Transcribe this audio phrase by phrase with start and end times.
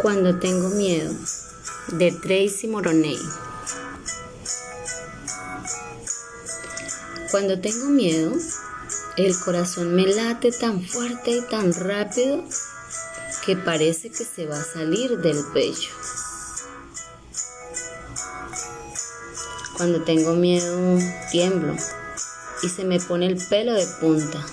[0.00, 1.12] Cuando tengo miedo,
[1.88, 3.18] de Tracy Moroney.
[7.30, 8.32] Cuando tengo miedo,
[9.16, 12.44] el corazón me late tan fuerte y tan rápido
[13.44, 15.90] que parece que se va a salir del pecho.
[19.76, 20.98] Cuando tengo miedo,
[21.30, 21.74] tiemblo
[22.62, 24.44] y se me pone el pelo de punta.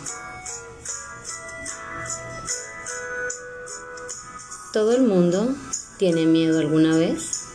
[4.77, 5.55] ¿Todo el mundo
[5.97, 7.45] tiene miedo alguna vez?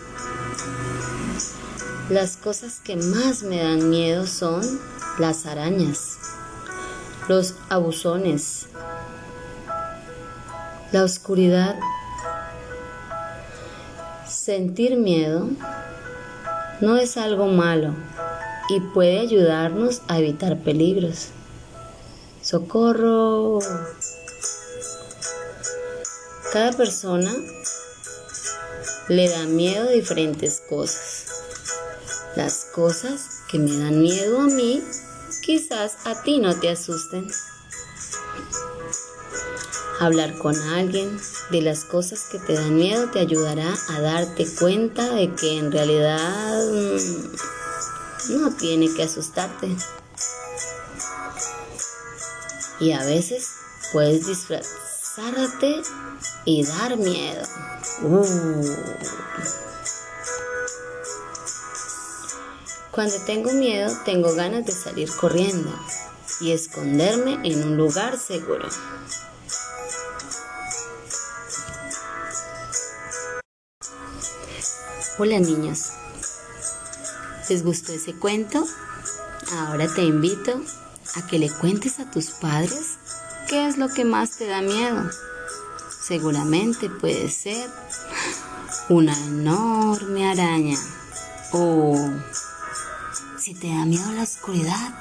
[2.10, 4.60] Las cosas que más me dan miedo son
[5.20, 6.18] las arañas,
[7.28, 8.66] los abusones,
[10.90, 11.76] la oscuridad.
[14.26, 15.46] Sentir miedo
[16.80, 17.94] no es algo malo
[18.68, 21.28] y puede ayudarnos a evitar peligros.
[22.42, 23.60] ¡Socorro!
[26.52, 27.34] Cada persona
[29.08, 31.24] le da miedo a diferentes cosas.
[32.36, 34.84] Las cosas que me dan miedo a mí,
[35.40, 37.26] quizás a ti no te asusten.
[39.98, 41.18] Hablar con alguien
[41.50, 45.72] de las cosas que te dan miedo te ayudará a darte cuenta de que en
[45.72, 49.74] realidad mm, no tiene que asustarte.
[52.78, 53.52] Y a veces
[53.90, 54.26] puedes
[55.14, 55.82] disfrazarte
[56.44, 57.46] y dar miedo.
[58.02, 58.66] Uh.
[62.90, 65.70] Cuando tengo miedo, tengo ganas de salir corriendo
[66.40, 68.68] y esconderme en un lugar seguro.
[75.18, 75.90] Hola niños,
[77.48, 78.64] ¿les gustó ese cuento?
[79.52, 80.60] Ahora te invito
[81.16, 82.98] a que le cuentes a tus padres
[83.52, 85.10] qué es lo que más te da miedo.
[86.00, 87.68] Seguramente puede ser
[88.88, 90.78] una enorme araña
[91.52, 91.94] o
[93.38, 94.94] si te da miedo la oscuridad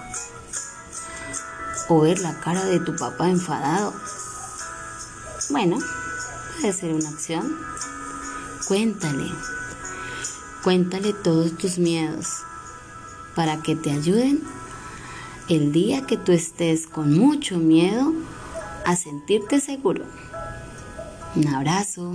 [1.87, 3.93] o ver la cara de tu papá enfadado.
[5.49, 5.77] Bueno,
[6.59, 7.57] puede ser una acción.
[8.67, 9.31] Cuéntale
[10.61, 12.27] Cuéntale todos tus miedos
[13.33, 14.43] para que te ayuden
[15.47, 18.13] el día que tú estés con mucho miedo
[18.85, 20.05] a sentirte seguro.
[21.35, 22.13] Un abrazo.